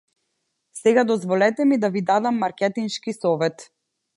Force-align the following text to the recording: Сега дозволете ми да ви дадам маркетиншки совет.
Сега 0.73 1.03
дозволете 1.03 1.65
ми 1.65 1.77
да 1.79 1.89
ви 1.89 2.01
дадам 2.01 2.37
маркетиншки 2.37 3.13
совет. 3.13 3.69